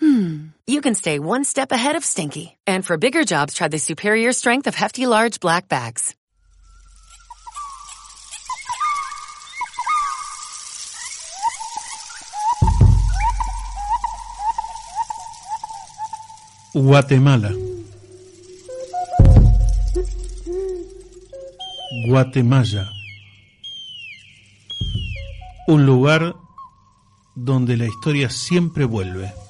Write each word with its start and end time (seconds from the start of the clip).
hmm, 0.00 0.46
you 0.66 0.80
can 0.80 0.94
stay 0.94 1.18
one 1.18 1.44
step 1.44 1.72
ahead 1.72 1.96
of 1.96 2.04
stinky. 2.04 2.56
And 2.66 2.84
for 2.84 2.96
bigger 2.96 3.24
jobs, 3.24 3.54
try 3.54 3.68
the 3.68 3.78
superior 3.78 4.32
strength 4.32 4.66
of 4.66 4.74
Hefty 4.74 5.06
Large 5.06 5.40
Black 5.40 5.68
Bags. 5.68 6.14
Guatemala. 16.74 17.52
Guatemala. 22.08 22.90
Un 25.68 25.86
lugar 25.86 26.34
donde 27.36 27.76
la 27.76 27.86
historia 27.86 28.28
siempre 28.28 28.84
vuelve. 28.86 29.43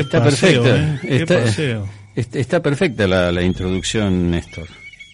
Está 0.00 0.22
paseo, 0.24 0.62
perfecta. 0.62 0.94
¿eh? 0.94 0.98
Qué 1.02 1.16
Está, 1.16 1.38
paseo. 1.42 1.88
está- 2.16 2.38
está 2.38 2.62
perfecta 2.62 3.06
la, 3.06 3.30
la 3.32 3.42
introducción, 3.42 4.30
Néstor. 4.30 4.66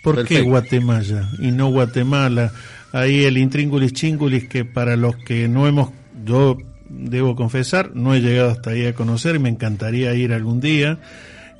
¿Por 0.02 0.24
qué. 0.24 0.40
Guatemala 0.42 1.28
y 1.40 1.50
no 1.50 1.68
Guatemala? 1.70 2.52
Ahí 2.92 3.24
el 3.24 3.36
intríngulis 3.36 3.92
chingulis 3.92 4.48
que 4.48 4.64
para 4.64 4.96
los 4.96 5.16
que 5.16 5.46
no 5.48 5.66
hemos, 5.66 5.90
yo 6.24 6.56
debo 6.88 7.36
confesar, 7.36 7.90
no 7.94 8.14
he 8.14 8.20
llegado 8.20 8.50
hasta 8.50 8.70
ahí 8.70 8.86
a 8.86 8.94
conocer 8.94 9.36
y 9.36 9.38
me 9.40 9.48
encantaría 9.50 10.14
ir 10.14 10.32
algún 10.32 10.60
día. 10.60 10.98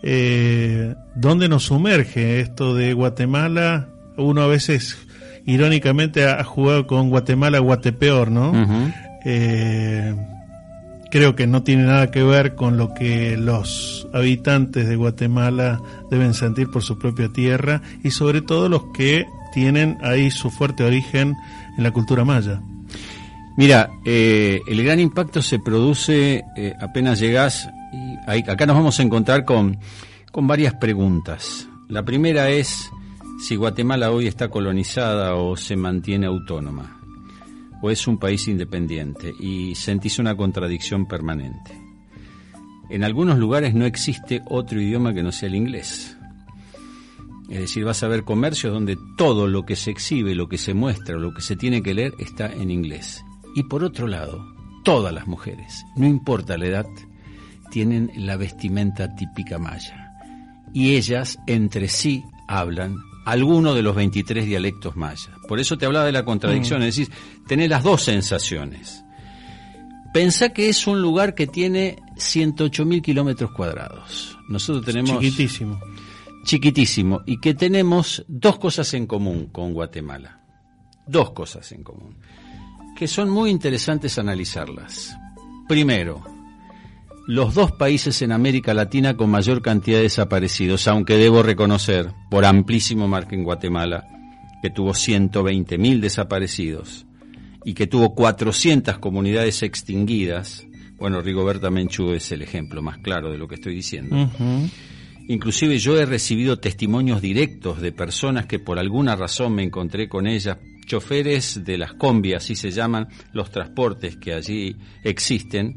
Eh, 0.03 0.95
¿Dónde 1.15 1.49
nos 1.49 1.65
sumerge 1.65 2.41
esto 2.41 2.75
de 2.75 2.93
Guatemala? 2.95 3.89
Uno 4.17 4.43
a 4.43 4.47
veces 4.47 4.97
irónicamente 5.45 6.25
ha 6.27 6.43
jugado 6.45 6.87
con 6.87 7.11
Guatemala 7.11 7.59
Guatepeor, 7.59 8.31
¿no? 8.31 8.53
Eh, 9.25 10.15
creo 11.11 11.35
que 11.35 11.47
no 11.47 11.63
tiene 11.63 11.85
nada 11.85 12.11
que 12.11 12.23
ver 12.23 12.55
con 12.55 12.77
lo 12.77 12.93
que 12.95 13.37
los 13.37 14.07
habitantes 14.13 14.89
de 14.89 14.97
Guatemala 14.97 15.81
deben 16.11 16.35
sentir 16.35 16.71
por 16.71 16.83
su 16.83 16.99
propia 16.99 17.29
tierra 17.29 17.83
y 18.03 18.11
sobre 18.11 18.43
todo 18.43 18.69
los 18.69 18.85
que 18.93 19.27
tienen 19.53 19.99
ahí 20.03 20.31
su 20.31 20.51
fuerte 20.51 20.85
origen 20.85 21.35
en 21.77 21.85
la 21.85 21.91
cultura 21.91 22.25
maya. 22.25 22.61
Mira, 23.57 23.91
eh, 24.05 24.61
el 24.69 24.85
gran 24.85 25.01
impacto 25.01 25.43
se 25.43 25.59
produce 25.59 26.45
eh, 26.57 26.75
apenas 26.81 27.19
llegas 27.19 27.69
y 27.93 28.51
acá 28.51 28.67
nos 28.67 28.77
vamos 28.77 29.01
a 29.01 29.03
encontrar 29.03 29.45
con, 29.45 29.79
con 30.31 30.47
varias 30.47 30.75
preguntas. 30.75 31.67
La 31.89 32.05
primera 32.05 32.51
es 32.51 32.91
si 33.41 33.57
Guatemala 33.57 34.11
hoy 34.11 34.27
está 34.27 34.49
colonizada 34.49 35.35
o 35.35 35.57
se 35.57 35.75
mantiene 35.75 36.27
autónoma 36.27 36.98
o 37.81 37.91
es 37.91 38.07
un 38.07 38.19
país 38.19 38.49
independiente 38.49 39.33
y 39.39 39.75
sentís 39.75 40.19
una 40.19 40.37
contradicción 40.37 41.07
permanente. 41.07 41.81
En 42.91 43.05
algunos 43.05 43.39
lugares 43.39 43.75
no 43.75 43.85
existe 43.85 44.43
otro 44.47 44.81
idioma 44.81 45.13
que 45.13 45.23
no 45.23 45.33
sea 45.33 45.49
el 45.49 45.55
inglés. 45.55 46.17
Es 47.49 47.61
decir, 47.61 47.85
vas 47.85 48.03
a 48.03 48.09
ver 48.09 48.25
comercios 48.25 48.73
donde 48.73 48.99
todo 49.17 49.47
lo 49.47 49.65
que 49.65 49.77
se 49.77 49.91
exhibe, 49.91 50.35
lo 50.35 50.49
que 50.49 50.59
se 50.59 50.75
muestra, 50.75 51.17
lo 51.17 51.33
que 51.33 51.41
se 51.41 51.57
tiene 51.57 51.83
que 51.83 51.95
leer 51.95 52.13
está 52.19 52.53
en 52.53 52.71
inglés. 52.71 53.25
Y 53.55 53.63
por 53.65 53.85
otro 53.85 54.07
lado, 54.07 54.45
todas 54.85 55.13
las 55.13 55.27
mujeres, 55.27 55.85
no 55.97 56.07
importa 56.07 56.59
la 56.59 56.67
edad, 56.67 56.87
tienen 57.71 58.11
la 58.17 58.37
vestimenta 58.37 59.15
típica 59.15 59.59
maya. 59.59 60.13
Y 60.75 60.97
ellas 60.97 61.39
entre 61.47 61.89
sí 61.89 62.25
hablan 62.47 62.97
alguno 63.31 63.75
de 63.75 63.83
los 63.83 63.95
23 63.95 64.47
dialectos 64.47 64.97
mayas. 64.97 65.31
Por 65.47 65.61
eso 65.61 65.77
te 65.77 65.87
hablaba 65.87 66.07
de 66.07 66.13
la 66.13 66.25
contradicción, 66.25 66.83
es 66.83 66.97
decir, 66.97 67.13
tenés 67.47 67.69
las 67.69 67.83
dos 67.83 68.03
sensaciones. 68.03 69.05
Pensá 70.15 70.51
que 70.51 70.69
es 70.69 70.87
un 70.87 71.03
lugar 71.03 71.35
que 71.35 71.47
tiene 71.47 71.97
108.000 72.17 73.03
kilómetros 73.03 73.51
cuadrados. 73.53 74.39
Nosotros 74.49 74.85
tenemos 74.87 75.21
Chiquitísimo. 75.21 75.79
chiquitísimo 76.45 77.21
y 77.27 77.39
que 77.41 77.53
tenemos 77.55 78.25
dos 78.27 78.59
cosas 78.59 78.95
en 78.95 79.07
común 79.07 79.49
con 79.53 79.75
Guatemala. 79.75 80.41
Dos 81.07 81.33
cosas 81.33 81.71
en 81.73 81.83
común, 81.83 82.19
que 82.97 83.07
son 83.09 83.31
muy 83.31 83.51
interesantes 83.51 84.19
analizarlas. 84.19 85.17
Primero, 85.69 86.23
los 87.29 87.53
dos 87.53 87.73
países 87.73 88.23
en 88.23 88.33
América 88.33 88.73
Latina 88.73 89.15
con 89.15 89.29
mayor 89.29 89.61
cantidad 89.61 89.99
de 89.99 90.05
desaparecidos, 90.05 90.89
aunque 90.89 91.19
debo 91.19 91.43
reconocer, 91.43 92.11
por 92.31 92.47
amplísimo 92.47 93.07
margen 93.07 93.45
Guatemala, 93.45 94.09
que 94.63 94.71
tuvo 94.71 94.93
120.000 94.93 96.01
desaparecidos 96.01 97.05
y 97.67 97.75
que 97.75 97.87
tuvo 97.87 98.15
400 98.15 98.97
comunidades 98.97 99.63
extinguidas. 99.63 100.67
Bueno, 100.97 101.21
Rigoberta 101.21 101.71
Menchú 101.71 102.13
es 102.13 102.33
el 102.33 102.41
ejemplo 102.41 102.81
más 102.81 102.97
claro 102.97 103.31
de 103.31 103.37
lo 103.37 103.47
que 103.47 103.57
estoy 103.57 103.75
diciendo. 103.75 104.31
Inclusive 105.29 105.79
yo 105.79 105.99
he 105.99 106.07
recibido 106.07 106.59
testimonios 106.59 107.21
directos 107.21 107.83
de 107.83 107.93
personas 107.93 108.47
que 108.47 108.59
por 108.59 108.79
alguna 108.79 109.17
razón 109.17 109.55
me 109.55 109.65
encontré 109.65 110.09
con 110.09 110.27
ellas, 110.27 110.57
choferes 110.87 111.63
de 111.63 111.77
las 111.77 111.93
combi, 111.93 112.33
así 112.33 112.57
se 112.57 112.71
llaman 112.71 113.09
los 113.35 113.51
transportes 113.51 114.17
que 114.17 114.33
allí 114.33 114.77
existen, 115.05 115.77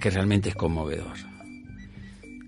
que 0.00 0.10
realmente 0.10 0.50
es 0.50 0.54
conmovedor. 0.54 1.16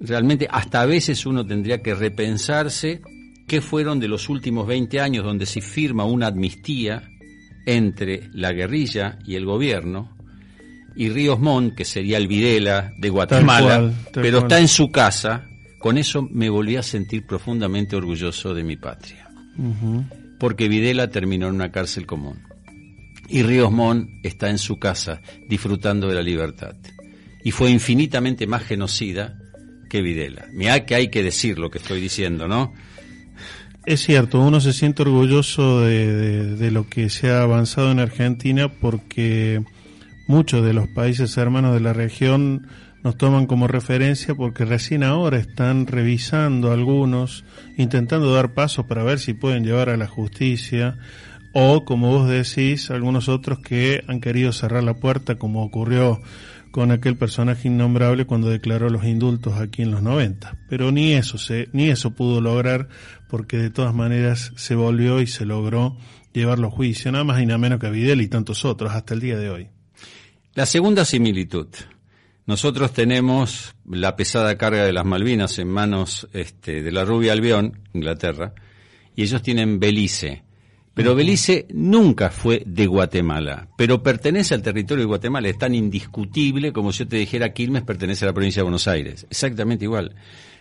Realmente 0.00 0.48
hasta 0.50 0.80
a 0.80 0.86
veces 0.86 1.26
uno 1.26 1.44
tendría 1.44 1.82
que 1.82 1.94
repensarse 1.94 3.02
qué 3.46 3.60
fueron 3.60 4.00
de 4.00 4.08
los 4.08 4.28
últimos 4.28 4.66
20 4.66 5.00
años 5.00 5.24
donde 5.24 5.44
se 5.44 5.60
firma 5.60 6.04
una 6.04 6.28
amnistía 6.28 7.02
entre 7.66 8.30
la 8.32 8.52
guerrilla 8.52 9.18
y 9.26 9.34
el 9.34 9.44
gobierno, 9.44 10.16
y 10.96 11.08
Ríos 11.08 11.38
Montt, 11.38 11.74
que 11.74 11.84
sería 11.84 12.16
el 12.16 12.26
Videla 12.26 12.92
de 12.98 13.10
Guatemala, 13.10 13.78
cual, 13.78 13.94
tal 14.12 14.22
pero 14.22 14.38
cual. 14.38 14.44
está 14.44 14.60
en 14.60 14.68
su 14.68 14.90
casa, 14.90 15.46
con 15.78 15.98
eso 15.98 16.22
me 16.30 16.48
volví 16.48 16.76
a 16.76 16.82
sentir 16.82 17.26
profundamente 17.26 17.96
orgulloso 17.96 18.54
de 18.54 18.64
mi 18.64 18.76
patria. 18.76 19.28
Ujú. 19.56 20.04
Porque 20.38 20.68
Videla 20.68 21.08
terminó 21.08 21.48
en 21.48 21.54
una 21.54 21.70
cárcel 21.70 22.06
común. 22.06 22.42
Y 23.28 23.42
Ríos 23.42 23.70
Montt 23.70 24.10
está 24.24 24.50
en 24.50 24.58
su 24.58 24.78
casa, 24.78 25.20
disfrutando 25.48 26.08
de 26.08 26.14
la 26.14 26.22
libertad. 26.22 26.74
Y 27.42 27.50
fue 27.52 27.70
infinitamente 27.70 28.46
más 28.46 28.62
genocida 28.64 29.38
que 29.88 30.02
Videla. 30.02 30.46
Mirá 30.52 30.84
que 30.86 30.94
hay 30.94 31.08
que 31.08 31.22
decir 31.22 31.58
lo 31.58 31.70
que 31.70 31.78
estoy 31.78 32.00
diciendo, 32.00 32.46
¿no? 32.48 32.72
Es 33.86 34.02
cierto, 34.02 34.40
uno 34.40 34.60
se 34.60 34.72
siente 34.74 35.02
orgulloso 35.02 35.80
de, 35.80 36.12
de- 36.14 36.56
de 36.56 36.70
lo 36.70 36.88
que 36.88 37.08
se 37.08 37.30
ha 37.30 37.42
avanzado 37.42 37.90
en 37.90 37.98
Argentina 37.98 38.68
porque 38.70 39.62
muchos 40.28 40.64
de 40.64 40.74
los 40.74 40.86
países 40.88 41.36
hermanos 41.38 41.72
de 41.74 41.80
la 41.80 41.92
región 41.94 42.66
nos 43.02 43.16
toman 43.16 43.46
como 43.46 43.66
referencia 43.66 44.34
porque 44.34 44.66
recién 44.66 45.02
ahora 45.02 45.38
están 45.38 45.86
revisando 45.86 46.70
algunos, 46.72 47.44
intentando 47.78 48.34
dar 48.34 48.52
pasos 48.52 48.84
para 48.84 49.02
ver 49.02 49.18
si 49.18 49.32
pueden 49.32 49.64
llevar 49.64 49.88
a 49.88 49.96
la 49.96 50.06
justicia 50.06 50.98
o, 51.52 51.84
como 51.84 52.10
vos 52.10 52.28
decís, 52.28 52.90
algunos 52.90 53.28
otros 53.28 53.58
que 53.60 54.02
han 54.06 54.20
querido 54.20 54.52
cerrar 54.52 54.84
la 54.84 54.94
puerta 54.94 55.36
como 55.36 55.64
ocurrió 55.64 56.20
con 56.70 56.92
aquel 56.92 57.16
personaje 57.16 57.68
innombrable 57.68 58.26
cuando 58.26 58.48
declaró 58.48 58.88
los 58.90 59.04
indultos 59.04 59.54
aquí 59.54 59.82
en 59.82 59.90
los 59.90 60.02
90. 60.02 60.56
Pero 60.68 60.92
ni 60.92 61.12
eso 61.12 61.38
se, 61.38 61.68
ni 61.72 61.88
eso 61.88 62.12
pudo 62.12 62.40
lograr 62.40 62.88
porque 63.28 63.56
de 63.56 63.70
todas 63.70 63.94
maneras 63.94 64.52
se 64.56 64.74
volvió 64.74 65.20
y 65.20 65.26
se 65.26 65.44
logró 65.44 65.96
llevarlo 66.32 66.68
a 66.68 66.70
juicio, 66.70 67.10
nada 67.10 67.24
más 67.24 67.40
y 67.42 67.46
nada 67.46 67.58
menos 67.58 67.80
que 67.80 67.86
a 67.86 67.90
Videl 67.90 68.20
y 68.20 68.28
tantos 68.28 68.64
otros 68.64 68.92
hasta 68.92 69.14
el 69.14 69.20
día 69.20 69.36
de 69.36 69.50
hoy. 69.50 69.68
La 70.54 70.66
segunda 70.66 71.04
similitud. 71.04 71.68
Nosotros 72.46 72.92
tenemos 72.92 73.74
la 73.88 74.16
pesada 74.16 74.56
carga 74.56 74.84
de 74.84 74.92
las 74.92 75.04
Malvinas 75.04 75.58
en 75.58 75.68
manos 75.68 76.28
este, 76.32 76.82
de 76.82 76.90
la 76.90 77.04
rubia 77.04 77.32
Albión, 77.32 77.80
Inglaterra, 77.92 78.54
y 79.14 79.22
ellos 79.22 79.42
tienen 79.42 79.78
Belice. 79.78 80.42
Pero 80.94 81.14
Belice 81.14 81.66
nunca 81.72 82.30
fue 82.30 82.62
de 82.66 82.86
Guatemala, 82.86 83.68
pero 83.76 84.02
pertenece 84.02 84.54
al 84.54 84.62
territorio 84.62 85.04
de 85.04 85.08
Guatemala, 85.08 85.48
es 85.48 85.56
tan 85.56 85.74
indiscutible 85.74 86.72
como 86.72 86.92
si 86.92 87.00
yo 87.00 87.08
te 87.08 87.16
dijera 87.16 87.52
Quilmes 87.52 87.82
pertenece 87.84 88.24
a 88.24 88.28
la 88.28 88.34
provincia 88.34 88.60
de 88.60 88.64
Buenos 88.64 88.88
Aires, 88.88 89.26
exactamente 89.30 89.84
igual. 89.84 90.14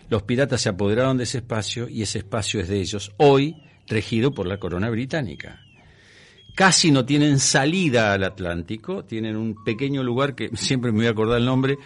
Los 0.08 0.22
piratas 0.22 0.60
se 0.60 0.68
apoderaron 0.68 1.18
de 1.18 1.24
ese 1.24 1.38
espacio 1.38 1.88
y 1.88 2.02
ese 2.02 2.18
espacio 2.18 2.60
es 2.60 2.68
de 2.68 2.80
ellos, 2.80 3.12
hoy 3.16 3.56
regido 3.86 4.32
por 4.32 4.46
la 4.46 4.58
corona 4.58 4.88
británica. 4.88 5.60
casi 6.54 6.90
no 6.90 7.04
tienen 7.04 7.38
salida 7.38 8.12
al 8.12 8.24
Atlántico, 8.24 9.04
tienen 9.04 9.36
un 9.36 9.62
pequeño 9.64 10.02
lugar 10.02 10.34
que 10.34 10.50
siempre 10.54 10.92
me 10.92 10.98
voy 10.98 11.06
a 11.06 11.10
acordar 11.10 11.38
el 11.38 11.44
nombre, 11.44 11.76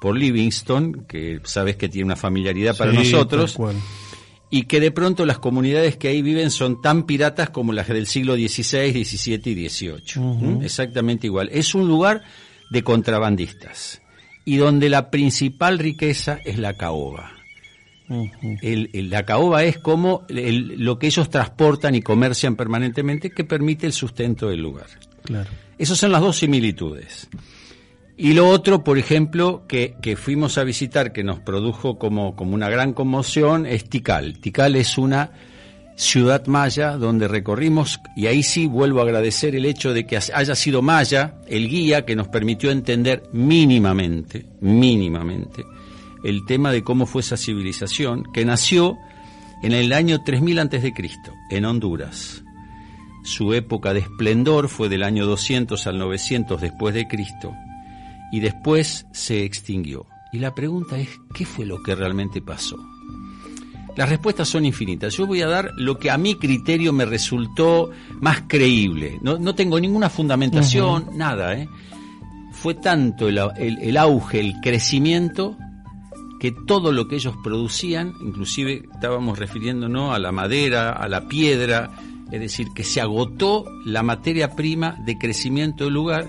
por 0.00 0.16
Livingston, 0.16 1.06
que 1.08 1.40
sabes 1.44 1.76
que 1.76 1.88
tiene 1.88 2.04
una 2.04 2.16
familiaridad 2.16 2.76
para 2.76 2.90
Sí, 2.90 2.98
nosotros, 2.98 3.52
tal 3.52 3.56
cual. 3.56 3.76
Y 4.56 4.62
que 4.66 4.78
de 4.78 4.92
pronto 4.92 5.26
las 5.26 5.38
comunidades 5.40 5.96
que 5.96 6.06
ahí 6.08 6.22
viven 6.22 6.50
son 6.50 6.80
tan 6.80 7.06
piratas 7.06 7.50
como 7.50 7.72
las 7.72 7.88
del 7.88 8.06
siglo 8.06 8.34
XVI, 8.36 9.04
XVII 9.04 9.50
y 9.50 9.68
XVIII. 9.68 10.22
¿Mm? 10.22 10.62
Exactamente 10.62 11.26
igual. 11.26 11.48
Es 11.52 11.74
un 11.74 11.88
lugar 11.88 12.22
de 12.70 12.82
contrabandistas 12.84 14.00
y 14.44 14.56
donde 14.58 14.88
la 14.90 15.10
principal 15.10 15.78
riqueza 15.80 16.38
es 16.44 16.58
la 16.58 16.74
caoba. 16.76 17.32
Ujú. 18.08 18.58
El- 18.62 18.90
el- 18.92 19.10
la 19.10 19.24
caoba 19.24 19.64
es 19.64 19.78
como 19.78 20.22
el- 20.28 20.74
lo 20.84 20.98
que 20.98 21.06
ellos 21.08 21.30
transportan 21.30 21.94
y 21.96 22.02
comercian 22.02 22.54
permanentemente 22.54 23.30
que 23.30 23.44
permite 23.44 23.86
el 23.86 23.92
sustento 23.92 24.48
del 24.50 24.60
lugar. 24.60 24.86
Claro. 25.24 25.50
Esas 25.78 25.98
son 25.98 26.12
las 26.12 26.20
dos 26.20 26.36
similitudes. 26.36 27.28
Y 28.16 28.34
lo 28.34 28.48
otro, 28.48 28.84
por 28.84 28.96
ejemplo, 28.96 29.64
que, 29.66 29.96
que 30.00 30.16
fuimos 30.16 30.56
a 30.56 30.64
visitar, 30.64 31.12
que 31.12 31.24
nos 31.24 31.40
produjo 31.40 31.98
como, 31.98 32.36
como 32.36 32.54
una 32.54 32.68
gran 32.68 32.92
conmoción, 32.92 33.66
es 33.66 33.88
Tikal. 33.88 34.38
Tikal 34.38 34.76
es 34.76 34.98
una 34.98 35.32
ciudad 35.96 36.46
maya 36.46 36.96
donde 36.96 37.26
recorrimos, 37.26 38.00
y 38.16 38.26
ahí 38.26 38.44
sí 38.44 38.66
vuelvo 38.66 39.00
a 39.00 39.02
agradecer 39.02 39.56
el 39.56 39.64
hecho 39.64 39.92
de 39.92 40.06
que 40.06 40.16
haya 40.16 40.54
sido 40.54 40.80
maya 40.80 41.36
el 41.48 41.68
guía 41.68 42.04
que 42.04 42.14
nos 42.14 42.28
permitió 42.28 42.70
entender 42.70 43.24
mínimamente, 43.32 44.46
mínimamente, 44.60 45.64
el 46.22 46.44
tema 46.46 46.70
de 46.70 46.82
cómo 46.84 47.06
fue 47.06 47.20
esa 47.20 47.36
civilización, 47.36 48.24
que 48.32 48.44
nació 48.44 48.96
en 49.62 49.72
el 49.72 49.92
año 49.92 50.22
3000 50.22 50.58
antes 50.60 50.82
de 50.84 50.92
Cristo, 50.92 51.32
en 51.50 51.64
Honduras. 51.64 52.44
Su 53.24 53.54
época 53.54 53.92
de 53.92 54.00
esplendor 54.00 54.68
fue 54.68 54.88
del 54.88 55.02
año 55.02 55.26
200 55.26 55.86
al 55.86 55.98
900 55.98 56.60
después 56.60 56.94
de 56.94 57.08
Cristo 57.08 57.54
y 58.32 58.40
después 58.40 59.06
se 59.12 59.44
extinguió. 59.44 60.06
Y 60.32 60.38
la 60.38 60.54
pregunta 60.54 60.98
es, 60.98 61.08
¿qué 61.34 61.44
fue 61.44 61.64
lo 61.66 61.82
que 61.82 61.94
realmente 61.94 62.42
pasó? 62.42 62.76
Las 63.96 64.08
respuestas 64.08 64.48
son 64.48 64.64
infinitas. 64.66 65.16
Yo 65.16 65.26
voy 65.26 65.40
a 65.42 65.46
dar 65.46 65.70
lo 65.76 65.98
que 65.98 66.10
a 66.10 66.18
mi 66.18 66.34
criterio 66.34 66.92
me 66.92 67.04
resultó 67.04 67.90
más 68.20 68.42
creíble. 68.48 69.18
No, 69.22 69.38
no 69.38 69.54
tengo 69.54 69.78
ninguna 69.78 70.10
fundamentación, 70.10 71.10
nada. 71.16 71.54
¿eh? 71.56 71.68
Fue 72.52 72.74
tanto 72.74 73.28
el, 73.28 73.38
el- 73.56 73.78
el 73.78 73.96
auge, 73.96 74.40
el 74.40 74.54
crecimiento, 74.60 75.56
que 76.40 76.50
todo 76.66 76.90
lo 76.90 77.06
que 77.06 77.14
ellos 77.16 77.34
producían, 77.44 78.12
inclusive 78.20 78.82
estábamos 78.92 79.38
refiriéndonos 79.38 80.12
a 80.14 80.18
la 80.18 80.32
madera, 80.32 80.90
a 80.90 81.08
la 81.08 81.28
piedra, 81.28 81.92
es 82.32 82.40
decir, 82.40 82.66
que 82.74 82.82
se 82.82 83.00
agotó 83.00 83.64
la 83.84 84.02
materia 84.02 84.56
prima 84.56 84.96
de 85.06 85.16
crecimiento 85.18 85.84
del 85.84 85.94
lugar 85.94 86.26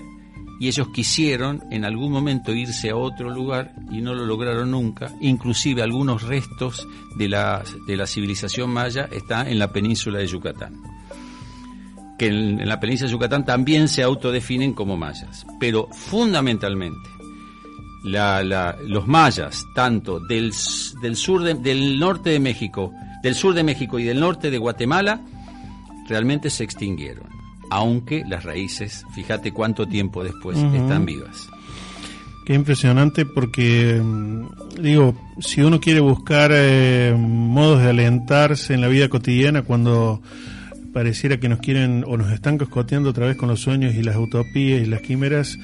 y 0.58 0.68
ellos 0.68 0.88
quisieron 0.88 1.62
en 1.70 1.84
algún 1.84 2.10
momento 2.12 2.52
irse 2.52 2.90
a 2.90 2.96
otro 2.96 3.28
lugar 3.30 3.74
y 3.90 4.00
no 4.00 4.14
lo 4.14 4.24
lograron 4.24 4.70
nunca. 4.70 5.12
Inclusive 5.20 5.82
algunos 5.82 6.22
restos 6.22 6.86
de 7.16 7.28
la, 7.28 7.62
de 7.86 7.96
la 7.96 8.06
civilización 8.06 8.70
maya 8.70 9.08
están 9.12 9.48
en 9.48 9.58
la 9.58 9.70
península 9.72 10.18
de 10.18 10.26
Yucatán. 10.26 10.74
Que 12.18 12.28
en, 12.28 12.66
la 12.66 12.80
península 12.80 13.08
de 13.08 13.12
Yucatán 13.12 13.44
también 13.44 13.88
se 13.88 14.02
autodefinen 14.02 14.72
como 14.72 14.96
mayas. 14.96 15.44
Pero 15.60 15.88
fundamentalmente, 15.92 17.10
los 18.02 19.06
mayas, 19.06 19.66
tanto 19.74 20.20
del, 20.20 20.52
del 21.02 21.16
sur 21.16 21.42
de- 21.42 21.54
del 21.54 21.98
norte 21.98 22.30
de 22.30 22.40
México, 22.40 22.92
del 23.22 23.34
sur 23.34 23.52
de 23.52 23.62
México 23.64 23.98
y 23.98 24.04
del 24.04 24.20
norte 24.20 24.50
de 24.50 24.58
Guatemala, 24.58 25.20
realmente 26.08 26.48
se 26.48 26.64
extinguieron. 26.64 27.26
Aunque 27.70 28.24
las 28.28 28.44
raíces, 28.44 29.04
fíjate 29.14 29.52
cuánto 29.52 29.86
tiempo 29.86 30.22
después 30.22 30.56
están 30.58 31.04
vivas. 31.04 31.48
Qué 32.46 32.54
impresionante 32.54 33.26
porque, 33.26 34.00
mm, 34.00 34.80
digo, 34.80 35.16
si 35.40 35.62
uno 35.62 35.80
quiere 35.80 35.98
buscar 35.98 36.52
eh, 36.54 37.12
modos 37.18 37.82
de 37.82 37.90
alentarse 37.90 38.72
en 38.72 38.80
la 38.80 38.88
vida 38.88 39.08
cotidiana 39.08 39.62
cuando 39.62 40.22
pareciera 40.92 41.38
que 41.38 41.48
nos 41.48 41.58
quieren 41.58 42.04
o 42.06 42.16
nos 42.16 42.32
están 42.32 42.56
coscoteando 42.56 43.10
otra 43.10 43.26
vez 43.26 43.36
con 43.36 43.48
los 43.48 43.60
sueños 43.60 43.96
y 43.96 44.02
las 44.02 44.16
utopías 44.16 44.80
y 44.80 44.86
las 44.86 45.02
quimeras, 45.02 45.58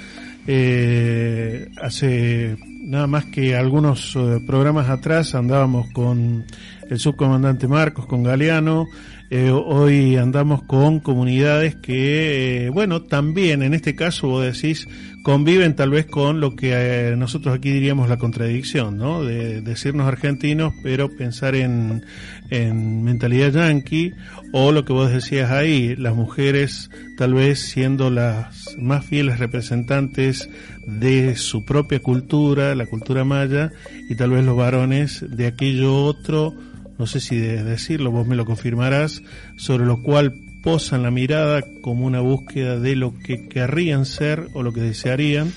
eh, 0.49 1.71
hace 1.81 2.57
nada 2.83 3.07
más 3.07 3.27
que 3.27 3.55
algunos 3.55 4.17
eh, 4.17 4.41
programas 4.45 4.91
atrás 4.91 5.37
andábamos 5.37 5.87
con 5.93 6.45
el 6.91 6.99
subcomandante 6.99 7.69
Marcos, 7.69 8.07
con 8.07 8.25
Galeano, 8.25 8.87
eh, 9.35 9.51
hoy 9.51 10.17
andamos 10.17 10.63
con 10.65 11.01
comunidades 11.01 11.75
que, 11.75 12.67
eh, 12.67 12.69
bueno, 12.69 13.01
también 13.01 13.63
en 13.63 13.73
este 13.73 13.95
caso 13.95 14.29
vos 14.29 14.45
decís, 14.45 14.87
conviven 15.23 15.75
tal 15.75 15.89
vez 15.89 16.05
con 16.05 16.39
lo 16.39 16.55
que 16.55 16.73
eh, 16.75 17.17
nosotros 17.17 17.55
aquí 17.55 17.71
diríamos 17.71 18.11
la 18.11 18.19
contradicción, 18.19 18.99
¿no? 18.99 19.25
De 19.25 19.63
decirnos 19.63 20.07
argentinos, 20.07 20.75
pero 20.83 21.09
pensar 21.09 21.55
en, 21.55 22.05
en 22.51 23.03
mentalidad 23.05 23.53
yanqui, 23.53 24.13
o 24.53 24.71
lo 24.71 24.85
que 24.85 24.93
vos 24.93 25.11
decías 25.11 25.51
ahí, 25.51 25.97
las 25.97 26.15
mujeres 26.15 26.91
tal 27.17 27.33
vez 27.33 27.59
siendo 27.59 28.11
las 28.11 28.77
más 28.79 29.07
fieles 29.07 29.39
representantes 29.39 30.51
de 30.87 31.37
su 31.37 31.65
propia 31.65 32.01
cultura, 32.01 32.75
la 32.75 32.85
cultura 32.85 33.25
maya, 33.25 33.73
y 34.11 34.15
tal 34.15 34.33
vez 34.33 34.45
los 34.45 34.59
varones 34.59 35.25
de 35.27 35.47
aquello 35.47 36.05
otro, 36.05 36.55
no 37.03 37.07
sé 37.09 37.19
si 37.19 37.37
de 37.37 37.65
decirlo, 37.65 38.13
vos 38.13 38.29
me 38.29 38.37
lo 38.37 38.45
confirmarás, 38.45 39.23
sobre 39.57 39.85
lo 39.87 40.01
cual 40.03 40.35
posan 40.63 41.03
la 41.03 41.11
mirada 41.11 41.61
como 41.81 42.07
una 42.07 42.21
búsqueda 42.21 42.79
de 42.79 42.95
lo 42.95 43.13
que 43.19 43.49
querrían 43.49 44.07
ser 44.07 44.47
o 44.55 44.63
lo 44.63 44.73
que 44.73 44.83
desearían, 44.83 45.53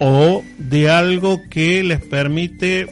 o 0.00 0.42
de 0.58 0.90
algo 0.90 1.40
que 1.48 1.84
les 1.84 2.00
permite, 2.04 2.88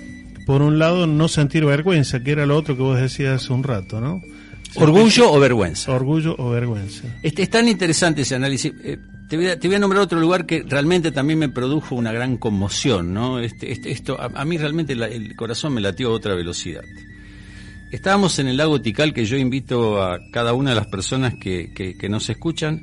por 0.47 0.63
un 0.63 0.79
lado, 0.79 1.09
no 1.09 1.27
sentir 1.27 1.65
vergüenza, 1.65 2.23
que 2.23 2.31
era 2.31 2.47
lo 2.47 2.57
otro 2.57 2.77
que 2.77 2.83
vos 2.83 3.01
decías 3.01 3.43
hace 3.43 3.53
un 3.53 3.65
rato, 3.65 4.01
¿no? 4.01 4.23
¿Orgullo 4.77 5.33
o 5.33 5.41
vergüenza? 5.41 5.91
Orgullo 5.91 6.37
o 6.39 6.51
vergüenza. 6.51 7.03
Este, 7.25 7.43
es 7.43 7.51
tan 7.51 7.67
interesante 7.67 8.23
ese 8.23 8.37
análisis. 8.37 8.73
Eh, 8.85 8.99
te, 9.29 9.37
voy 9.37 9.49
a, 9.49 9.59
te 9.59 9.67
voy 9.67 9.75
a 9.75 9.81
nombrar 9.81 10.03
otro 10.03 10.21
lugar 10.21 10.47
que 10.47 10.63
realmente 10.69 11.11
también 11.11 11.41
me 11.41 11.49
produjo 11.49 11.97
una 11.97 12.13
gran 12.13 12.37
conmoción, 12.37 13.13
¿no? 13.13 13.41
Este, 13.41 13.73
este- 13.73 13.91
esto, 13.91 14.21
a, 14.21 14.27
a 14.41 14.45
mí 14.45 14.57
realmente 14.57 14.95
la- 14.95 15.09
el 15.09 15.35
corazón 15.35 15.75
me 15.75 15.81
latió 15.81 16.11
a 16.11 16.13
otra 16.13 16.37
velocidad. 16.37 16.83
Estábamos 17.93 18.39
en 18.39 18.49
el 18.49 18.57
lago 18.57 18.81
Tikal, 18.81 19.15
que 19.15 19.25
yo 19.25 19.37
invito 19.37 20.03
a 20.03 20.19
cada 20.33 20.53
una 20.55 20.71
de 20.71 20.77
las 20.77 20.87
personas 20.89 21.35
que, 21.41 21.73
que- 21.75 21.97
que 21.97 22.09
nos 22.09 22.29
escuchan 22.29 22.81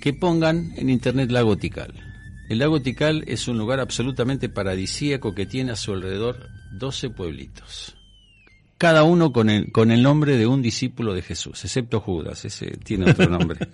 que 0.00 0.12
pongan 0.12 0.72
en 0.76 0.90
internet 0.90 1.30
lago 1.30 1.56
Tikal. 1.56 1.94
El 2.50 2.58
lago 2.58 2.82
Tikal 2.82 3.24
es 3.26 3.48
un 3.48 3.56
lugar 3.56 3.80
absolutamente 3.80 4.48
paradisíaco 4.50 5.34
que 5.34 5.46
tiene 5.46 5.72
a 5.72 5.76
su 5.76 5.92
alrededor 5.92 6.48
12 6.72 7.10
pueblitos 7.10 7.96
cada 8.76 9.04
uno 9.04 9.32
con 9.32 9.48
el, 9.48 9.72
con 9.72 9.90
el 9.92 10.02
nombre 10.02 10.36
de 10.36 10.46
un 10.46 10.60
discípulo 10.60 11.14
de 11.14 11.22
Jesús, 11.22 11.64
excepto 11.64 12.00
Judas, 12.00 12.44
ese 12.44 12.76
tiene 12.84 13.08
otro 13.10 13.30
nombre. 13.30 13.66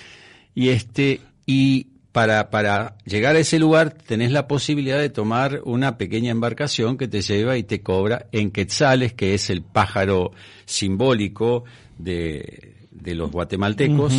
y 0.54 0.68
este, 0.70 1.20
y 1.44 1.88
para, 2.14 2.48
para 2.48 2.96
llegar 3.04 3.34
a 3.34 3.40
ese 3.40 3.58
lugar 3.58 3.90
tenés 3.92 4.30
la 4.30 4.46
posibilidad 4.46 5.00
de 5.00 5.10
tomar 5.10 5.62
una 5.64 5.98
pequeña 5.98 6.30
embarcación 6.30 6.96
que 6.96 7.08
te 7.08 7.22
lleva 7.22 7.56
y 7.58 7.64
te 7.64 7.80
cobra 7.82 8.26
en 8.30 8.52
quetzales, 8.52 9.12
que 9.14 9.34
es 9.34 9.50
el 9.50 9.62
pájaro 9.62 10.30
simbólico 10.64 11.64
de, 11.98 12.76
de 12.92 13.14
los 13.16 13.32
guatemaltecos, 13.32 14.12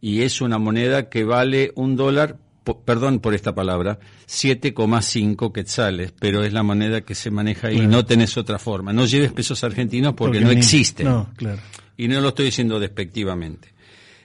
y 0.00 0.22
es 0.22 0.40
una 0.40 0.56
moneda 0.58 1.10
que 1.10 1.24
vale 1.24 1.70
un 1.74 1.96
dólar, 1.96 2.36
po- 2.64 2.80
perdón 2.80 3.20
por 3.20 3.34
esta 3.34 3.54
palabra, 3.54 3.98
7,5 4.26 5.52
quetzales, 5.52 6.12
pero 6.18 6.44
es 6.44 6.52
la 6.54 6.62
moneda 6.62 7.02
que 7.02 7.14
se 7.14 7.30
maneja 7.30 7.68
ahí, 7.68 7.74
Claro. 7.76 7.90
no 7.90 8.04
tenés 8.06 8.36
otra 8.38 8.58
forma. 8.58 8.92
No 8.94 9.04
lleves 9.06 9.32
pesos 9.32 9.62
argentinos 9.64 10.14
porque, 10.14 10.40
no 10.40 10.48
ni- 10.48 10.56
existen. 10.58 11.06
No, 11.06 11.30
claro. 11.36 11.60
Y 11.96 12.08
no 12.08 12.20
lo 12.20 12.28
estoy 12.28 12.46
diciendo 12.46 12.78
despectivamente. 12.80 13.68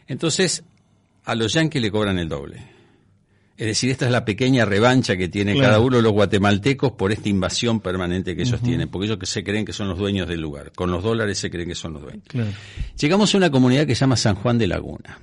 Entonces, 0.08 0.64
a 1.26 1.36
los 1.36 1.54
yanquis 1.54 1.82
le 1.82 1.92
cobran 1.92 2.18
el 2.20 2.30
doble. 2.30 2.73
Es 3.56 3.68
decir, 3.68 3.92
esta 3.92 4.06
es 4.08 4.12
la 4.12 4.26
pequeña 4.26 4.66
revancha 4.66 5.16
que 5.16 5.28
tiene 5.30 5.54
Claro. 5.54 5.68
cada 5.68 5.80
uno 5.80 5.98
de 5.98 6.04
los 6.04 6.12
guatemaltecos 6.12 6.94
por 6.94 7.12
esta 7.12 7.30
invasión 7.30 7.80
permanente 7.82 8.36
que 8.36 8.42
ellos 8.42 8.60
tienen, 8.62 8.90
porque 8.90 9.06
ellos 9.06 9.20
que 9.20 9.28
se 9.28 9.44
creen 9.44 9.64
que 9.64 9.74
son 9.74 9.88
los 9.88 9.98
dueños 10.00 10.28
del 10.28 10.42
lugar. 10.42 10.72
Con 10.74 10.90
los 10.90 11.04
dólares 11.04 11.38
se 11.38 11.52
creen 11.52 11.70
que 11.70 11.76
son 11.76 11.94
los 11.94 12.02
dueños. 12.02 12.24
Claro. 12.28 12.50
Llegamos 13.00 13.34
a 13.34 13.38
una 13.38 13.52
comunidad 13.52 13.86
que 13.86 13.94
se 13.94 14.02
llama 14.02 14.16
San 14.18 14.36
Juan 14.36 14.58
de 14.58 14.68
Laguna. 14.68 15.20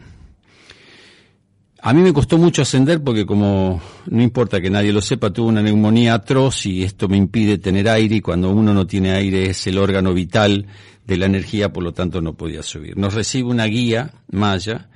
A 1.83 1.95
mí 1.95 2.03
me 2.03 2.13
costó 2.13 2.37
mucho 2.37 2.61
ascender 2.63 3.03
porque 3.03 3.25
como 3.25 3.81
no 4.07 4.23
importa 4.23 4.61
que 4.61 4.69
nadie 4.69 4.93
lo 4.93 5.01
sepa, 5.01 5.31
tuve 5.33 5.49
una 5.49 5.63
neumonía 5.63 6.13
atroz 6.13 6.67
y 6.67 6.83
esto 6.83 7.09
me 7.09 7.17
impide 7.17 7.57
tener 7.57 7.89
aire 7.89 8.17
y 8.17 8.21
cuando 8.21 8.51
uno 8.51 8.75
no 8.75 8.87
tiene 8.87 9.13
aire 9.13 9.49
es 9.49 9.67
el 9.67 9.79
órgano 9.79 10.13
vital 10.13 10.67
de 11.07 11.17
la 11.17 11.25
energía, 11.25 11.73
por 11.73 11.83
lo 11.83 11.93
tanto 11.95 12.21
no 12.21 12.35
podía 12.35 12.63
subir. 12.63 12.99
Nos 12.99 13.15
recibe 13.15 13.49
una 13.49 13.65
guía 13.65 14.13
maya 14.31 14.90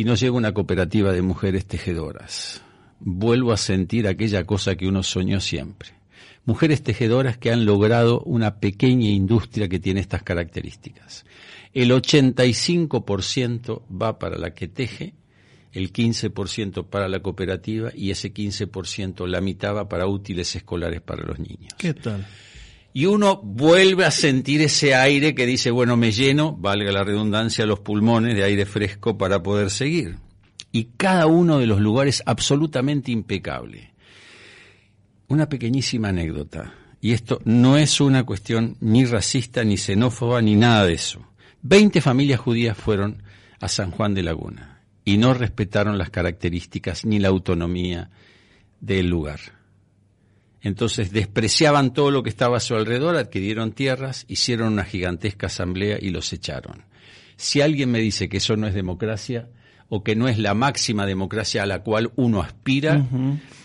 y 0.00 0.04
nos 0.04 0.18
llega 0.18 0.32
una 0.32 0.54
cooperativa 0.54 1.12
de 1.12 1.20
mujeres 1.20 1.66
tejedoras. 1.66 2.62
Vuelvo 3.00 3.52
a 3.52 3.58
sentir 3.58 4.08
aquella 4.08 4.44
cosa 4.44 4.74
que 4.74 4.88
uno 4.88 5.02
soñó 5.02 5.40
siempre. 5.40 5.90
Mujeres 6.46 6.82
tejedoras 6.82 7.36
que 7.36 7.50
han 7.50 7.66
logrado 7.66 8.22
una 8.22 8.60
pequeña 8.60 9.10
industria 9.10 9.68
que 9.68 9.78
tiene 9.78 10.00
estas 10.00 10.22
características. 10.22 11.26
El 11.74 11.90
85% 11.90 13.82
va 13.94 14.18
para 14.18 14.38
la 14.38 14.54
que 14.54 14.68
teje 14.68 15.12
el 15.72 15.92
15% 15.92 16.86
para 16.86 17.06
la 17.06 17.20
cooperativa 17.20 17.90
y 17.94 18.10
ese 18.10 18.32
15% 18.32 19.26
la 19.26 19.42
mitad 19.42 19.74
va 19.74 19.86
para 19.86 20.06
útiles 20.06 20.56
escolares 20.56 21.02
para 21.02 21.26
los 21.26 21.38
niños. 21.38 21.74
¿Qué 21.76 21.92
tal? 21.92 22.26
Y 22.92 23.06
uno 23.06 23.40
vuelve 23.42 24.04
a 24.04 24.10
sentir 24.10 24.62
ese 24.62 24.94
aire 24.94 25.34
que 25.34 25.46
dice, 25.46 25.70
bueno, 25.70 25.96
me 25.96 26.10
lleno, 26.10 26.56
valga 26.56 26.90
la 26.90 27.04
redundancia, 27.04 27.66
los 27.66 27.80
pulmones 27.80 28.34
de 28.34 28.42
aire 28.42 28.66
fresco 28.66 29.16
para 29.16 29.42
poder 29.42 29.70
seguir. 29.70 30.16
Y 30.72 30.88
cada 30.96 31.26
uno 31.26 31.58
de 31.58 31.66
los 31.66 31.80
lugares 31.80 32.22
absolutamente 32.26 33.12
impecable. 33.12 33.92
Una 35.28 35.48
pequeñísima 35.48 36.08
anécdota, 36.08 36.74
y 37.00 37.12
esto 37.12 37.40
no 37.44 37.76
es 37.76 38.00
una 38.00 38.24
cuestión 38.24 38.76
ni 38.80 39.04
racista, 39.04 39.62
ni 39.62 39.76
xenófoba, 39.76 40.42
ni 40.42 40.56
nada 40.56 40.84
de 40.84 40.94
eso. 40.94 41.24
Veinte 41.62 42.00
familias 42.00 42.40
judías 42.40 42.76
fueron 42.76 43.22
a 43.60 43.68
San 43.68 43.90
Juan 43.90 44.14
de 44.14 44.22
Laguna 44.22 44.80
y 45.04 45.16
no 45.18 45.34
respetaron 45.34 45.98
las 45.98 46.10
características 46.10 47.04
ni 47.04 47.18
la 47.18 47.28
autonomía 47.28 48.10
del 48.80 49.08
lugar. 49.08 49.40
Entonces 50.62 51.10
despreciaban 51.12 51.92
todo 51.94 52.10
lo 52.10 52.22
que 52.22 52.28
estaba 52.30 52.58
a 52.58 52.60
su 52.60 52.74
alrededor, 52.74 53.16
adquirieron 53.16 53.72
tierras, 53.72 54.24
hicieron 54.28 54.72
una 54.74 54.84
gigantesca 54.84 55.46
asamblea 55.46 55.98
y 56.00 56.10
los 56.10 56.32
echaron. 56.32 56.84
Si 57.36 57.60
alguien 57.62 57.90
me 57.90 57.98
dice 58.00 58.28
que 58.28 58.36
eso 58.36 58.56
no 58.56 58.66
es 58.66 58.74
democracia 58.74 59.48
o 59.88 60.04
que 60.04 60.14
no 60.14 60.28
es 60.28 60.38
la 60.38 60.52
máxima 60.54 61.06
democracia 61.06 61.62
a 61.62 61.66
la 61.66 61.82
cual 61.82 62.12
uno 62.16 62.42
aspira, 62.42 63.06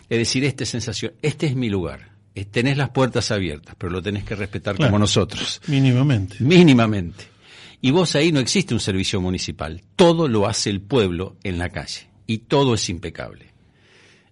es 0.10 0.18
decir, 0.18 0.46
esta 0.46 0.66
sensación, 0.66 1.14
este 1.22 1.48
es 1.48 1.56
mi 1.56 1.70
lugar, 1.70 2.12
eh, 2.34 2.46
tenés 2.46 2.78
las 2.78 2.90
puertas 2.92 3.30
abiertas, 3.32 3.76
pero 3.78 3.92
lo 3.92 4.02
tenés 4.02 4.24
que 4.24 4.36
respetar 4.36 4.76
Claro. 4.76 4.92
como 4.92 5.00
nosotros. 5.00 5.62
Mínimamente. 5.68 6.38
Mínimamente. 6.40 7.26
Y 7.82 7.92
vos 7.92 8.16
ahí 8.16 8.32
no 8.32 8.40
existe 8.40 8.74
un 8.74 8.80
servicio 8.80 9.20
municipal. 9.22 9.82
Todo 9.96 10.28
lo 10.28 10.48
hace 10.48 10.70
el 10.70 10.82
pueblo 10.82 11.36
en 11.44 11.58
la 11.60 11.70
calle. 11.70 12.08
Y 12.26 12.40
todo 12.40 12.74
es 12.74 12.90
impecable. 12.90 13.54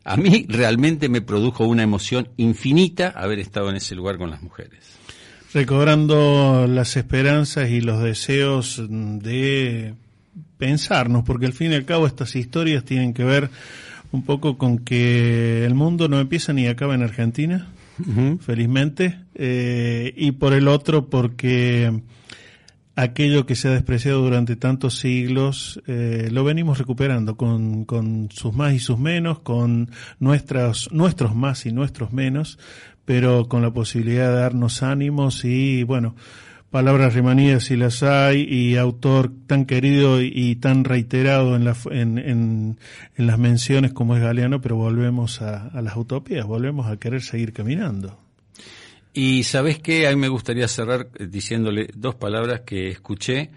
A 0.05 0.17
mí 0.17 0.45
realmente 0.49 1.07
me 1.07 1.21
produjo 1.21 1.65
una 1.65 1.83
emoción 1.83 2.27
infinita 2.37 3.09
haber 3.09 3.39
estado 3.39 3.69
en 3.69 3.77
ese 3.77 3.95
lugar 3.95 4.17
con 4.17 4.29
las 4.29 4.41
mujeres. 4.41 4.79
Recobrando 5.53 6.65
las 6.67 6.97
esperanzas 6.97 7.69
y 7.69 7.79
los 7.79 8.01
deseos 8.01 8.81
de 8.89 9.93
pensarnos, 10.57 11.23
porque 11.23 11.45
al 11.45 11.53
fin 11.53 11.71
y 11.71 11.75
al 11.75 11.85
cabo 11.85 12.07
estas 12.07 12.35
historias 12.35 12.83
tienen 12.83 13.13
que 13.13 13.23
ver 13.23 13.49
un 14.11 14.23
poco 14.23 14.57
con 14.57 14.79
que 14.79 15.65
el 15.65 15.73
mundo 15.73 16.07
no 16.07 16.19
empieza 16.19 16.53
ni 16.53 16.67
acaba 16.67 16.95
en 16.95 17.03
Argentina, 17.03 17.67
felizmente, 18.41 19.19
eh, 19.35 20.13
y 20.15 20.31
por 20.31 20.53
el 20.53 20.67
otro 20.67 21.07
porque 21.07 22.01
aquello 22.95 23.45
que 23.45 23.55
se 23.55 23.67
ha 23.67 23.71
despreciado 23.71 24.21
durante 24.21 24.55
tantos 24.55 24.99
siglos 24.99 25.81
eh, 25.87 26.29
lo 26.31 26.43
venimos 26.43 26.77
recuperando 26.77 27.35
con, 27.35 27.85
con 27.85 28.29
sus 28.31 28.53
más 28.53 28.73
y 28.73 28.79
sus 28.79 28.99
menos, 28.99 29.39
con 29.39 29.89
nuestros, 30.19 30.91
nuestros 30.91 31.35
más 31.35 31.65
y 31.65 31.71
nuestros 31.71 32.13
menos, 32.13 32.59
pero 33.05 33.47
con 33.47 33.61
la 33.61 33.71
posibilidad 33.71 34.29
de 34.29 34.39
darnos 34.39 34.83
ánimos 34.83 35.43
y, 35.43 35.83
bueno, 35.83 36.15
palabras 36.69 37.13
remanías 37.13 37.65
si 37.65 37.75
las 37.75 38.03
hay 38.03 38.41
y 38.43 38.77
autor 38.77 39.31
tan 39.47 39.65
querido 39.65 40.21
y, 40.21 40.55
tan 40.55 40.83
reiterado 40.83 41.55
en, 41.55 41.65
la, 41.65 41.75
en, 41.91 42.17
en, 42.17 42.77
las 43.17 43.39
menciones 43.39 43.93
como 43.93 44.15
es 44.15 44.21
Galeano, 44.21 44.61
pero 44.61 44.75
volvemos 44.75 45.41
a, 45.41 45.67
a 45.67 45.81
las 45.81 45.97
utopías, 45.97 46.45
volvemos 46.45 46.87
a 46.87 46.97
querer 46.97 47.21
seguir 47.21 47.53
caminando. 47.53 48.17
Y 49.13 49.43
sabes 49.43 49.79
qué, 49.79 50.07
a 50.07 50.09
mí 50.09 50.15
me 50.15 50.27
gustaría 50.27 50.67
cerrar 50.67 51.11
diciéndole 51.11 51.89
dos 51.93 52.15
palabras 52.15 52.61
que 52.61 52.89
escuché 52.89 53.51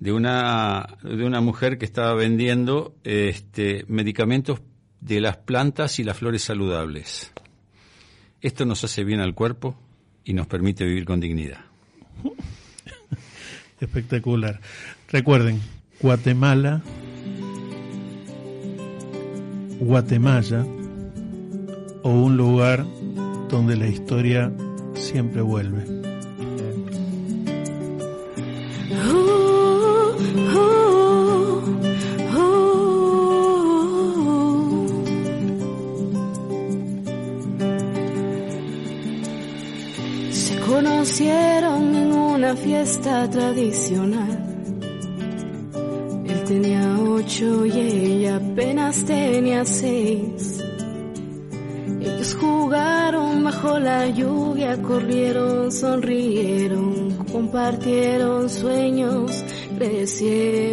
de 0.00 0.12
una 0.12 0.98
de 1.02 1.24
una 1.24 1.40
mujer 1.40 1.78
que 1.78 1.84
estaba 1.84 2.14
vendiendo 2.14 2.96
este 3.04 3.84
medicamentos 3.86 4.60
de 5.00 5.20
las 5.20 5.36
plantas 5.36 6.00
y 6.00 6.04
las 6.04 6.16
flores 6.16 6.42
saludables. 6.42 7.32
Esto 8.40 8.64
nos 8.64 8.82
hace 8.82 9.04
bien 9.04 9.20
al 9.20 9.34
cuerpo 9.34 9.78
y 10.24 10.32
nos 10.32 10.48
permite 10.48 10.84
vivir 10.84 11.04
con 11.04 11.20
dignidad. 11.20 11.60
Espectacular. 13.80 14.60
Recuerden, 15.08 15.60
Guatemala, 16.00 16.82
Guatemala 19.78 20.66
o 22.02 22.10
un 22.10 22.36
lugar 22.36 22.84
donde 23.48 23.76
la 23.76 23.86
historia 23.86 24.52
siempre 24.94 25.42
vuelve. 25.42 25.84
Se 40.30 40.60
conocieron 40.60 41.94
en 41.94 42.12
una 42.12 42.56
fiesta 42.56 43.28
tradicional. 43.30 44.46
Él 46.26 46.44
tenía 46.44 46.98
ocho 46.98 47.66
y 47.66 47.70
ella 47.70 48.36
apenas 48.36 49.04
tenía 49.04 49.64
seis. 49.64 50.58
Ellos 52.00 52.36
jugaron 52.40 53.44
bajo 53.44 53.78
la 53.78 54.08
lluvia, 54.08 54.39
corrieron, 54.78 55.72
sonrieron, 55.72 57.24
compartieron 57.32 58.48
sueños, 58.48 59.44
crecieron. 59.76 60.70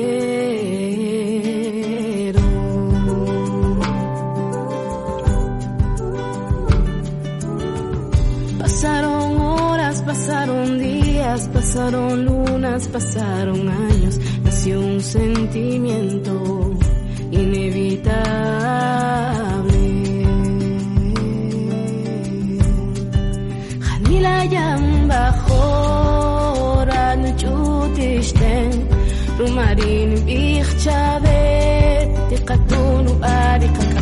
Pasaron 8.59 9.41
horas, 9.41 10.01
pasaron 10.03 10.79
días, 10.79 11.49
pasaron 11.53 12.25
lunas, 12.25 12.87
pasaron 12.89 13.69
años, 13.69 14.19
nació 14.43 14.79
un 14.79 15.01
sentimiento 15.01 16.73
inevitable. 17.31 18.67
hayan 24.47 24.83
bajoran 25.11 25.61
chutisten 27.41 28.71
rumarin 29.39 30.11
bichchabe 30.27 31.41
tiqatunu 32.29 33.13
arikak 33.39 33.96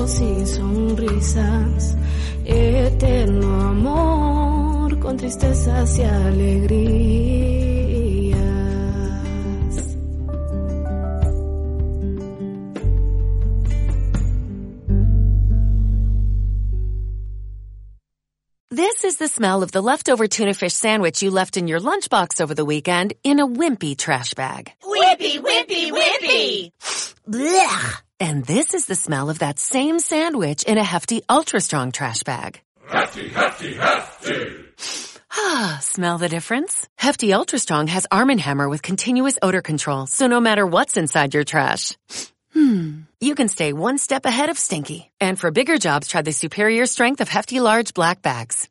abrazos 0.00 0.20
y 0.20 0.46
sonrisas. 0.46 1.96
Eterno 2.44 3.60
amor 3.60 4.98
con 4.98 5.16
tristezas 5.16 5.98
y 5.98 6.02
alegrías. 6.02 7.20
This 18.72 19.04
is 19.04 19.16
the 19.18 19.28
smell 19.28 19.62
of 19.62 19.72
the 19.72 19.82
leftover 19.82 20.26
tuna 20.26 20.54
fish 20.54 20.72
sandwich 20.72 21.22
you 21.22 21.30
left 21.30 21.56
in 21.56 21.68
your 21.68 21.80
lunchbox 21.80 22.40
over 22.40 22.54
the 22.54 22.64
weekend 22.64 23.12
in 23.22 23.38
a 23.40 23.46
wimpy 23.46 23.96
trash 23.96 24.34
bag. 24.34 24.72
Whippy, 24.82 25.38
whippy, 25.40 25.90
whippy. 25.90 26.70
Blech! 27.28 28.02
And 28.20 28.44
this 28.44 28.74
is 28.74 28.84
the 28.84 28.94
smell 28.94 29.30
of 29.30 29.38
that 29.38 29.58
same 29.58 29.98
sandwich 29.98 30.62
in 30.64 30.76
a 30.76 30.84
hefty 30.84 31.22
ultra 31.26 31.58
strong 31.58 31.90
trash 31.90 32.22
bag. 32.22 32.60
Hefty, 32.86 33.28
hefty, 33.30 33.74
hefty. 33.74 34.56
Ah, 35.32 35.78
smell 35.82 36.18
the 36.18 36.28
difference? 36.28 36.88
Hefty 36.96 37.32
Ultra 37.32 37.58
Strong 37.58 37.86
has 37.86 38.06
Arm 38.10 38.28
& 38.28 38.38
Hammer 38.38 38.68
with 38.68 38.82
continuous 38.82 39.38
odor 39.40 39.62
control, 39.62 40.06
so 40.06 40.26
no 40.26 40.40
matter 40.40 40.66
what's 40.66 40.96
inside 40.96 41.34
your 41.34 41.44
trash, 41.44 41.96
hmm, 42.52 43.02
you 43.20 43.34
can 43.34 43.48
stay 43.48 43.72
one 43.72 43.96
step 43.96 44.26
ahead 44.26 44.50
of 44.50 44.58
stinky. 44.58 45.10
And 45.20 45.38
for 45.38 45.50
bigger 45.50 45.78
jobs, 45.78 46.08
try 46.08 46.22
the 46.22 46.32
superior 46.32 46.86
strength 46.86 47.20
of 47.20 47.28
Hefty 47.28 47.60
Large 47.60 47.94
Black 47.94 48.22
Bags. 48.22 48.68